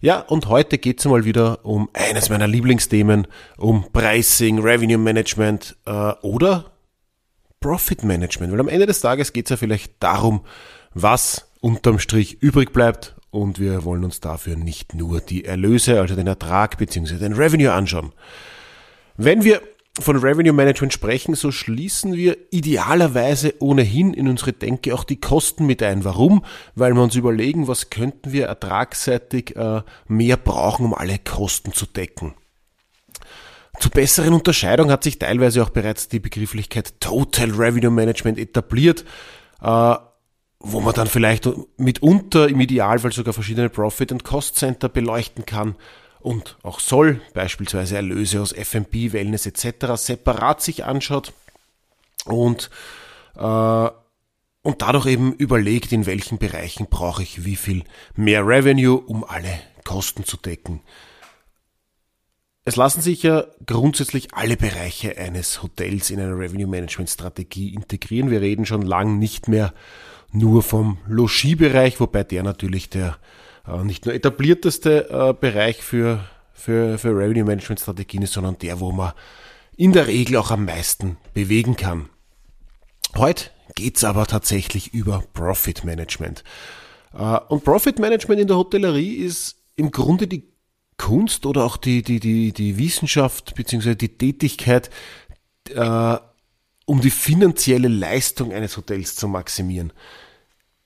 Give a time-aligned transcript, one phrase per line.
[0.00, 3.26] Ja, und heute geht's mal wieder um eines meiner Lieblingsthemen,
[3.56, 6.70] um Pricing, Revenue Management äh, oder
[7.60, 8.52] Profit Management.
[8.52, 10.42] Weil am Ende des Tages geht's ja vielleicht darum,
[10.94, 16.14] was unterm Strich übrig bleibt und wir wollen uns dafür nicht nur die Erlöse, also
[16.14, 17.16] den Ertrag bzw.
[17.16, 18.12] den Revenue anschauen.
[19.16, 19.60] Wenn wir
[19.98, 25.66] von Revenue Management sprechen, so schließen wir idealerweise ohnehin in unsere Denke auch die Kosten
[25.66, 26.04] mit ein.
[26.04, 26.44] Warum?
[26.74, 31.86] Weil wir uns überlegen, was könnten wir ertragsseitig äh, mehr brauchen, um alle Kosten zu
[31.86, 32.34] decken.
[33.80, 39.04] Zur besseren Unterscheidung hat sich teilweise auch bereits die Begrifflichkeit Total Revenue Management etabliert,
[39.62, 39.94] äh,
[40.60, 45.76] wo man dann vielleicht mitunter im Idealfall sogar verschiedene Profit- und Cost-Center beleuchten kann
[46.28, 49.94] und auch soll, beispielsweise Erlöse aus F&B, Wellness etc.
[49.94, 51.32] separat sich anschaut
[52.26, 52.68] und,
[53.34, 53.88] äh,
[54.60, 57.82] und dadurch eben überlegt, in welchen Bereichen brauche ich wie viel
[58.14, 60.82] mehr Revenue, um alle Kosten zu decken.
[62.66, 68.30] Es lassen sich ja grundsätzlich alle Bereiche eines Hotels in eine Revenue Management Strategie integrieren.
[68.30, 69.72] Wir reden schon lang nicht mehr
[70.30, 73.16] nur vom Logiebereich, wobei der natürlich der
[73.76, 78.92] nicht nur etablierteste äh, Bereich für, für, für Revenue Management Strategien ist, sondern der, wo
[78.92, 79.12] man
[79.76, 82.08] in der Regel auch am meisten bewegen kann.
[83.16, 86.44] Heute geht's aber tatsächlich über Profit Management.
[87.12, 90.48] Äh, und Profit Management in der Hotellerie ist im Grunde die
[90.96, 93.94] Kunst oder auch die, die, die, die Wissenschaft bzw.
[93.94, 94.90] die Tätigkeit,
[95.72, 96.16] äh,
[96.86, 99.92] um die finanzielle Leistung eines Hotels zu maximieren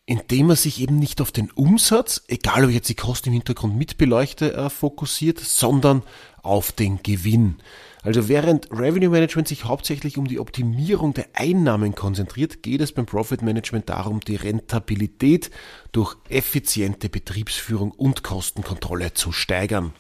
[0.05, 3.35] indem er sich eben nicht auf den Umsatz, egal ob ich jetzt die Kosten im
[3.35, 6.03] Hintergrund mitbeleuchte, äh, fokussiert, sondern
[6.43, 7.57] auf den Gewinn.
[8.03, 13.07] Also während Revenue Management sich hauptsächlich um die Optimierung der Einnahmen konzentriert, geht es beim
[13.07, 15.51] Profit Management darum, die Rentabilität
[15.93, 19.93] durch effiziente Betriebsführung und Kostenkontrolle zu steigern.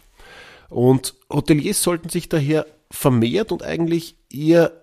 [0.69, 4.82] Und Hoteliers sollten sich daher vermehrt und eigentlich eher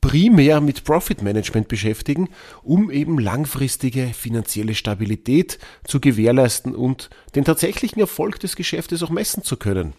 [0.00, 2.28] primär mit Profit Management beschäftigen,
[2.62, 9.42] um eben langfristige finanzielle Stabilität zu gewährleisten und den tatsächlichen Erfolg des Geschäftes auch messen
[9.42, 9.92] zu können.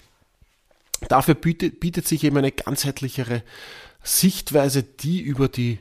[1.10, 3.44] Dafür bietet, bietet sich eben eine ganzheitlichere
[4.04, 5.80] Sichtweise, die über die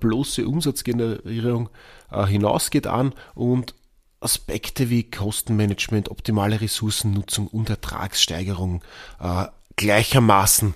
[0.00, 1.70] bloße Umsatzgenerierung
[2.10, 3.74] äh, hinausgeht an und
[4.20, 8.82] Aspekte wie Kostenmanagement, optimale Ressourcennutzung und Ertragssteigerung
[9.18, 9.46] äh,
[9.76, 10.74] gleichermaßen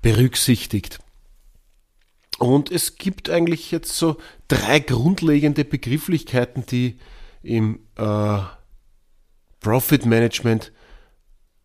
[0.00, 1.00] berücksichtigt.
[2.38, 4.16] Und es gibt eigentlich jetzt so
[4.46, 6.98] drei grundlegende Begrifflichkeiten, die
[7.42, 8.38] im äh,
[9.60, 10.72] Profit Management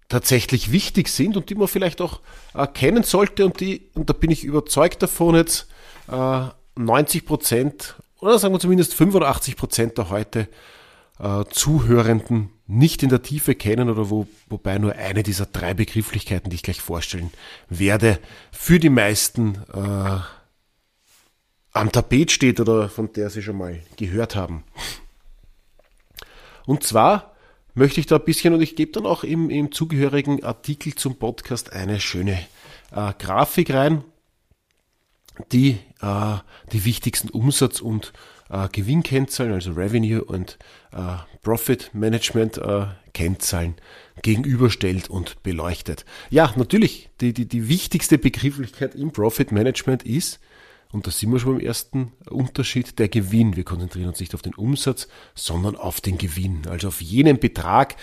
[0.10, 2.22] tatsächlich wichtig sind und die man vielleicht auch
[2.54, 5.68] äh, kennen sollte und die, und da bin ich überzeugt davon jetzt,
[6.12, 10.48] äh, 90 Prozent oder sagen wir zumindest 85 Prozent der heute
[11.20, 16.50] äh, Zuhörenden nicht in der Tiefe kennen oder wo, wobei nur eine dieser drei Begrifflichkeiten,
[16.50, 17.32] die ich gleich vorstellen
[17.70, 18.20] werde,
[18.52, 20.20] für die meisten äh,
[21.74, 24.64] am Tapet steht oder von der Sie schon mal gehört haben.
[26.66, 27.36] Und zwar
[27.74, 31.18] möchte ich da ein bisschen, und ich gebe dann auch im, im zugehörigen Artikel zum
[31.18, 32.40] Podcast eine schöne
[32.92, 34.04] äh, Grafik rein,
[35.52, 36.38] die äh,
[36.72, 38.14] die wichtigsten Umsatz- und
[38.50, 40.60] äh, Gewinnkennzahlen, also Revenue und
[40.92, 43.76] äh, Profit Management äh, Kennzahlen
[44.22, 46.06] gegenüberstellt und beleuchtet.
[46.30, 50.40] Ja, natürlich, die, die, die wichtigste Begrifflichkeit im Profit Management ist,
[50.94, 53.56] und da sind wir schon beim ersten Unterschied, der Gewinn.
[53.56, 56.68] Wir konzentrieren uns nicht auf den Umsatz, sondern auf den Gewinn.
[56.70, 57.96] Also auf jenen Betrag,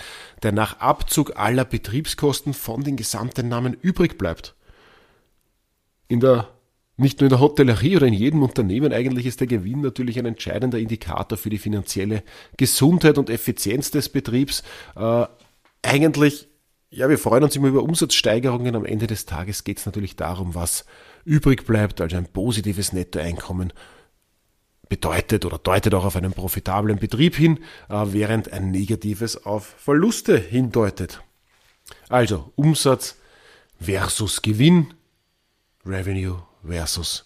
[0.43, 4.55] der nach Abzug aller Betriebskosten von den Gesamteinnahmen übrig bleibt.
[6.09, 6.49] In der,
[6.97, 10.25] nicht nur in der Hotellerie oder in jedem Unternehmen, eigentlich ist der Gewinn natürlich ein
[10.25, 12.23] entscheidender Indikator für die finanzielle
[12.57, 14.63] Gesundheit und Effizienz des Betriebs.
[14.97, 15.27] Äh,
[15.81, 16.49] eigentlich,
[16.91, 18.75] ja, wir freuen uns immer über Umsatzsteigerungen.
[18.75, 20.85] Am Ende des Tages geht es natürlich darum, was
[21.23, 23.71] übrig bleibt, also ein positives Nettoeinkommen
[24.89, 30.37] bedeutet oder deutet auch auf einen profitablen Betrieb hin, äh, während ein negatives auf Verluste
[30.37, 31.23] hindeutet.
[32.09, 33.15] Also Umsatz
[33.79, 34.93] versus Gewinn,
[35.85, 37.25] Revenue versus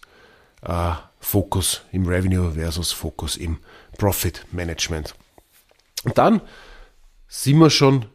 [0.61, 3.57] äh, Fokus im Revenue versus Fokus im
[3.97, 5.15] Profit Management.
[6.03, 6.41] Und dann
[7.27, 8.05] sind wir schon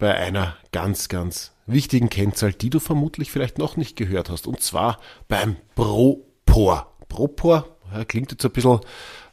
[0.00, 4.60] bei einer ganz, ganz wichtigen Kennzahl, die du vermutlich vielleicht noch nicht gehört hast, und
[4.60, 4.98] zwar
[5.28, 6.96] beim Propor.
[7.08, 8.80] Propor ja, klingt jetzt ein bisschen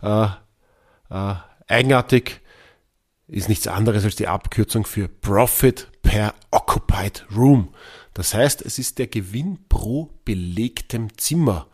[0.03, 0.27] äh,
[1.09, 1.35] äh,
[1.67, 2.41] eigenartig,
[3.27, 7.73] ist nichts anderes als die Abkürzung für Profit per Occupied Room.
[8.13, 11.67] Das heißt, es ist der Gewinn pro belegtem Zimmer.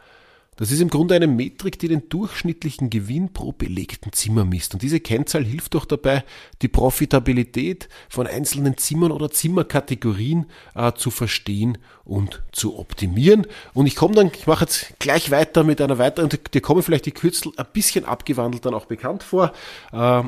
[0.55, 4.73] Das ist im Grunde eine Metrik, die den durchschnittlichen Gewinn pro belegten Zimmer misst.
[4.73, 6.23] Und diese Kennzahl hilft auch dabei,
[6.61, 10.45] die Profitabilität von einzelnen Zimmern oder Zimmerkategorien
[10.75, 13.47] äh, zu verstehen und zu optimieren.
[13.73, 17.05] Und ich komme dann, ich mache jetzt gleich weiter mit einer weiteren, dir kommen vielleicht
[17.05, 19.53] die Kürzel ein bisschen abgewandelt dann auch bekannt vor.
[19.91, 20.23] Äh,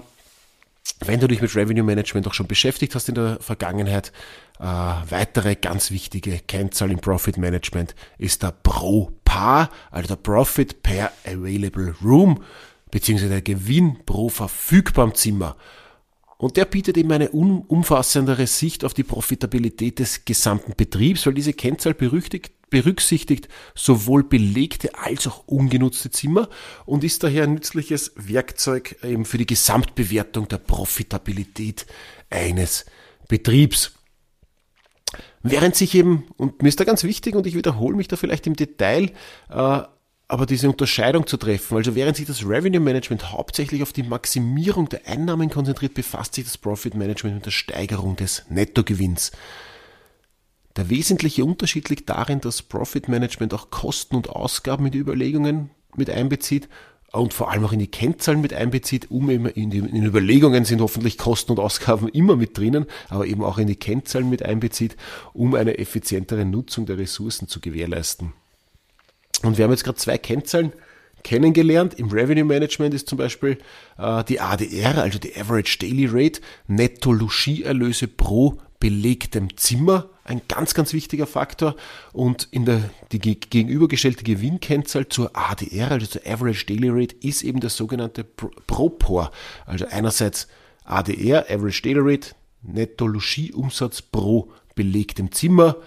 [1.06, 4.12] wenn du dich mit Revenue Management auch schon beschäftigt hast in der Vergangenheit,
[4.60, 10.82] äh, weitere ganz wichtige Kennzahl im Profit Management ist der Pro Par, also der Profit
[10.84, 12.42] per Available Room,
[12.92, 15.58] beziehungsweise der Gewinn pro verfügbarem Zimmer.
[16.38, 21.54] Und der bietet eben eine umfassendere Sicht auf die Profitabilität des gesamten Betriebs, weil diese
[21.54, 26.50] Kennzahl berüchtigt, berücksichtigt sowohl belegte als auch ungenutzte Zimmer
[26.86, 31.86] und ist daher ein nützliches Werkzeug eben für die Gesamtbewertung der Profitabilität
[32.30, 32.86] eines
[33.28, 33.94] Betriebs.
[35.44, 38.48] Während sich eben, und mir ist da ganz wichtig und ich wiederhole mich da vielleicht
[38.48, 39.12] im Detail,
[39.50, 39.82] äh,
[40.28, 44.90] aber diese Unterscheidung zu treffen, also während sich das Revenue Management hauptsächlich auf die Maximierung
[44.90, 49.32] der Einnahmen konzentriert, befasst sich das Profit Management mit der Steigerung des Nettogewinns.
[50.76, 56.10] Der wesentliche Unterschied liegt darin, dass Profit Management auch Kosten und Ausgaben die Überlegungen mit
[56.10, 56.68] einbezieht
[57.14, 60.82] und vor allem auch in die Kennzahlen mit einbezieht, um eben in den Überlegungen sind
[60.82, 64.98] hoffentlich Kosten und Ausgaben immer mit drinnen, aber eben auch in die Kennzahlen mit einbezieht,
[65.34, 68.34] um eine effizientere Nutzung der Ressourcen zu gewährleisten.
[69.44, 70.74] Und wir haben jetzt gerade zwei Kennzahlen
[71.24, 71.94] kennengelernt.
[71.94, 73.58] Im Revenue Management ist zum Beispiel
[73.98, 80.92] äh, die ADR, also die Average Daily Rate, Netto-Logieerlöse pro belegtem Zimmer ein ganz, ganz
[80.92, 81.76] wichtiger Faktor.
[82.12, 87.60] Und in der die gegenübergestellte Gewinnkennzahl zur ADR, also zur Average Daily Rate, ist eben
[87.62, 89.32] der sogenannte Propor.
[89.66, 90.48] Also einerseits
[90.84, 95.78] ADR, Average Daily Rate, Netto Logieumsatz pro belegtem Zimmer,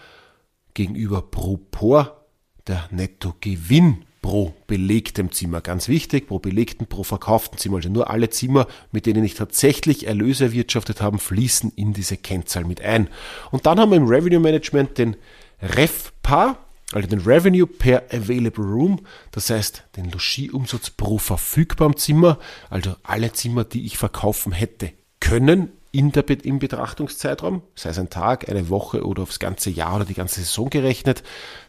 [0.72, 2.24] gegenüber Propor,
[2.66, 5.62] der Nettogewinn pro belegtem Zimmer.
[5.62, 7.76] Ganz wichtig, pro belegten, pro verkauften Zimmer.
[7.76, 12.64] Also nur alle Zimmer, mit denen ich tatsächlich Erlöse erwirtschaftet habe, fließen in diese Kennzahl
[12.64, 13.08] mit ein.
[13.52, 15.16] Und dann haben wir im Revenue Management den
[15.62, 16.58] REFPA,
[16.92, 22.38] also den Revenue per Available Room, das heißt den Logieumsatz pro verfügbarem Zimmer,
[22.68, 28.10] also alle Zimmer, die ich verkaufen hätte können in der, im Betrachtungszeitraum, sei es ein
[28.10, 31.22] Tag, eine Woche oder aufs ganze Jahr oder die ganze Saison gerechnet.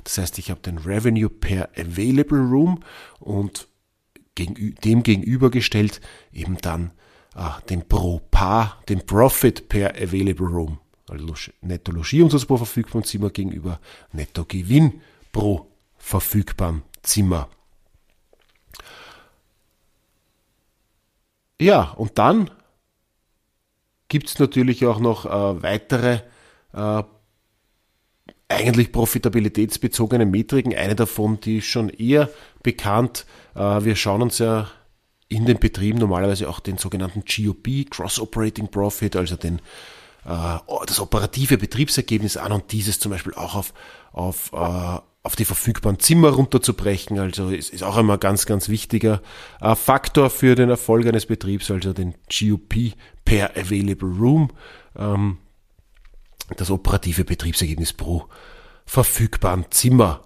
[0.03, 2.83] Das heißt, ich habe den Revenue per Available Room
[3.19, 3.67] und
[4.37, 6.01] dem gegenübergestellt
[6.31, 6.91] eben dann
[7.35, 10.79] äh, den Pro Paar, den Profit per Available Room.
[11.09, 13.79] Also Netto Logierumsatz pro verfügbarem Zimmer gegenüber
[14.11, 15.01] Netto Gewinn
[15.31, 15.67] pro
[15.97, 17.49] verfügbarem Zimmer.
[21.59, 22.51] Ja, und dann
[24.09, 26.19] gibt es natürlich auch noch äh, weitere
[26.73, 27.03] äh,
[28.49, 30.75] eigentlich profitabilitätsbezogene Metriken.
[30.75, 32.29] Eine davon, die ist schon eher
[32.63, 33.25] bekannt.
[33.55, 34.67] Äh, wir schauen uns ja
[35.29, 39.59] in den Betrieben normalerweise auch den sogenannten GOP, Cross Operating Profit, also den,
[40.25, 40.57] äh,
[40.87, 43.73] das operative Betriebsergebnis an und dieses zum Beispiel auch auf,
[44.11, 47.19] auf äh, auf die verfügbaren Zimmer runterzubrechen.
[47.19, 49.21] Also ist, ist auch immer ganz, ganz wichtiger
[49.61, 52.93] äh, Faktor für den Erfolg eines Betriebs, also den GOP
[53.25, 54.49] per Available Room,
[54.97, 55.37] ähm,
[56.57, 58.25] das operative Betriebsergebnis pro
[58.87, 60.23] verfügbaren Zimmer.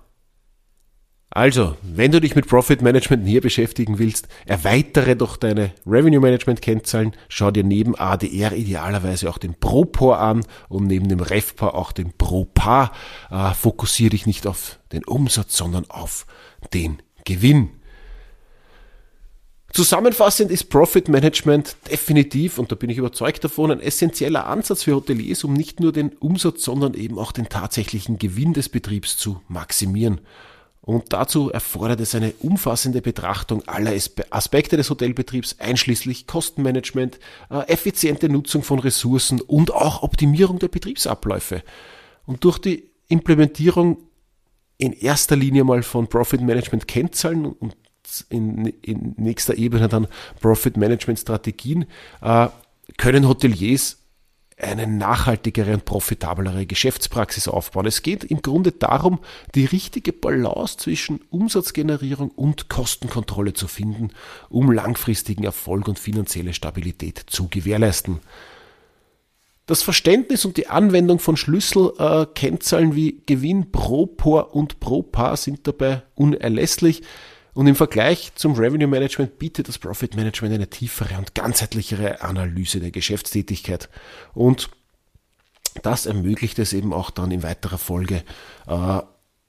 [1.36, 6.62] Also, wenn du dich mit Profit Management näher beschäftigen willst, erweitere doch deine Revenue Management
[6.62, 11.92] Kennzahlen, schau dir neben ADR idealerweise auch den ProPOR an und neben dem REFPAR auch
[11.92, 12.92] den ProPAR.
[13.32, 16.28] Äh, fokussiere dich nicht auf den Umsatz, sondern auf
[16.72, 17.70] den Gewinn.
[19.72, 24.94] Zusammenfassend ist Profit Management definitiv, und da bin ich überzeugt davon, ein essentieller Ansatz für
[24.94, 29.42] Hoteliers, um nicht nur den Umsatz, sondern eben auch den tatsächlichen Gewinn des Betriebs zu
[29.48, 30.22] maximieren.
[30.86, 33.94] Und dazu erfordert es eine umfassende Betrachtung aller
[34.32, 41.63] Aspekte des Hotelbetriebs, einschließlich Kostenmanagement, äh, effiziente Nutzung von Ressourcen und auch Optimierung der Betriebsabläufe.
[42.25, 43.98] Und durch die Implementierung
[44.78, 47.78] in erster Linie mal von Profit Management Kennzahlen und
[48.28, 50.08] in, in nächster Ebene dann
[50.42, 51.86] Profit Management Strategien
[52.22, 52.50] äh,
[52.98, 54.02] können Hoteliers
[54.63, 57.86] eine nachhaltigere und profitablere Geschäftspraxis aufbauen.
[57.86, 59.20] Es geht im Grunde darum,
[59.55, 64.10] die richtige Balance zwischen Umsatzgenerierung und Kostenkontrolle zu finden,
[64.50, 68.20] um langfristigen Erfolg und finanzielle Stabilität zu gewährleisten.
[69.65, 75.38] Das Verständnis und die Anwendung von Schlüsselkennzahlen äh, wie Gewinn pro Por und pro Paar
[75.38, 77.01] sind dabei unerlässlich.
[77.53, 82.79] Und im Vergleich zum Revenue Management bietet das Profit Management eine tiefere und ganzheitlichere Analyse
[82.79, 83.89] der Geschäftstätigkeit.
[84.33, 84.69] Und
[85.81, 88.24] das ermöglicht es eben auch dann in weiterer Folge,
[88.67, 89.01] äh,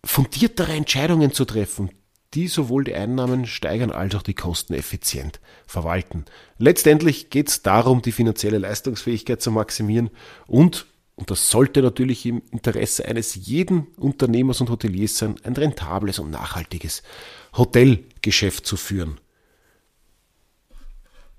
[0.05, 1.91] fundiertere Entscheidungen zu treffen,
[2.35, 6.25] die sowohl die Einnahmen steigern als auch die Kosten effizient verwalten.
[6.59, 10.11] Letztendlich geht es darum, die finanzielle Leistungsfähigkeit zu maximieren
[10.47, 16.19] und, und das sollte natürlich im Interesse eines jeden Unternehmers und Hoteliers sein, ein rentables
[16.19, 17.03] und nachhaltiges
[17.57, 19.21] Hotelgeschäft zu führen.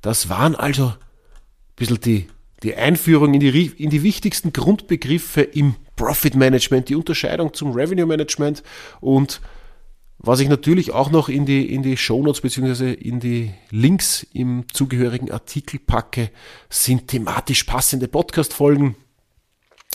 [0.02, 0.96] Das waren also ein
[1.76, 2.28] bisschen die,
[2.64, 8.06] die Einführung in die, in die wichtigsten Grundbegriffe im Profit Management, die Unterscheidung zum Revenue
[8.06, 8.64] Management
[9.02, 9.42] und
[10.18, 12.94] was ich natürlich auch noch in die, in die Shownotes bzw.
[12.94, 16.32] in die Links im zugehörigen Artikel packe,
[16.70, 18.96] sind thematisch passende Podcast-Folgen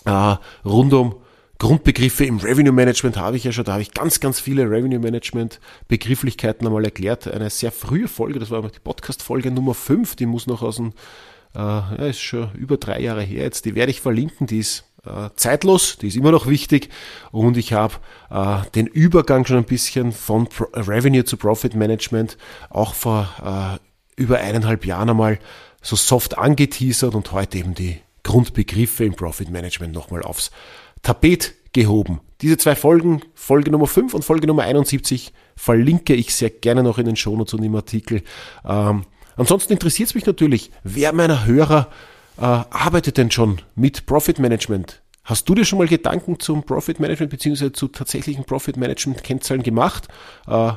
[0.05, 1.17] äh, rund um
[1.61, 4.99] Grundbegriffe im Revenue Management habe ich ja schon, da habe ich ganz, ganz viele Revenue
[4.99, 7.29] Management Begrifflichkeiten einmal erklärt.
[7.29, 10.95] Eine sehr frühe Folge, das war die Podcast-Folge Nummer 5, die muss noch aus dem,
[11.55, 14.85] äh, ja, ist schon über drei Jahre her jetzt, die werde ich verlinken, die ist
[15.05, 16.89] äh, zeitlos, die ist immer noch wichtig
[17.31, 17.95] und ich habe
[18.31, 22.39] äh, den Übergang schon ein bisschen von Pro Revenue zu Profit Management
[22.71, 23.79] auch vor
[24.17, 25.39] äh, über eineinhalb Jahren einmal
[25.83, 30.51] so soft angeteasert und heute eben die Grundbegriffe im Profit Management nochmal aufs
[31.03, 32.21] Tapet gehoben.
[32.41, 36.99] Diese zwei Folgen, Folge Nummer 5 und Folge Nummer 71, verlinke ich sehr gerne noch
[36.99, 38.23] in den Shownotes und im Artikel.
[38.65, 39.05] Ähm,
[39.37, 41.89] ansonsten interessiert es mich natürlich, wer meiner Hörer
[42.39, 45.03] äh, arbeitet denn schon mit Profit Management?
[45.23, 47.73] Hast du dir schon mal Gedanken zum Profit Management bzw.
[47.73, 50.09] zu tatsächlichen Profit Management Kennzahlen gemacht?
[50.47, 50.73] Äh,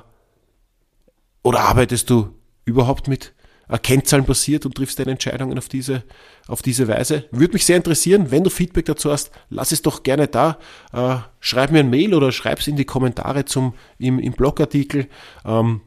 [1.41, 2.29] oder arbeitest du
[2.65, 3.33] überhaupt mit
[3.82, 6.03] Kennzahlen basiert und triffst deine Entscheidungen auf diese,
[6.48, 7.25] auf diese Weise?
[7.32, 8.29] Würde mich sehr interessieren.
[8.29, 10.60] Wenn du Feedback dazu hast, lass es doch gerne da.
[10.91, 15.08] Äh, schreib mir ein Mail oder schreib es in die Kommentare zum, im, im Blogartikel.
[15.46, 15.82] Ähm,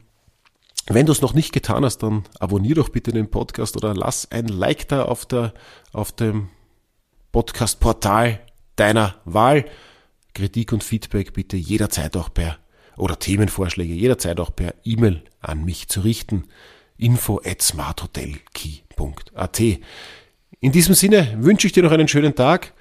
[0.87, 4.31] wenn du es noch nicht getan hast, dann abonnier doch bitte den Podcast oder lass
[4.31, 5.53] ein Like da auf, der,
[5.91, 6.49] auf dem
[7.31, 8.39] Podcast-Portal
[8.77, 9.65] deiner Wahl.
[10.33, 12.57] Kritik und Feedback bitte jederzeit auch per
[12.95, 16.45] oder Themenvorschläge jederzeit auch per E-Mail an mich zu richten.
[16.97, 19.59] Info at smarthotelkey.at
[20.59, 22.73] In diesem Sinne wünsche ich dir noch einen schönen Tag.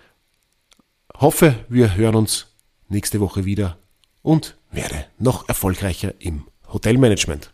[1.19, 2.55] Hoffe, wir hören uns
[2.89, 3.79] nächste Woche wieder
[4.23, 7.53] und werde noch erfolgreicher im Hotelmanagement.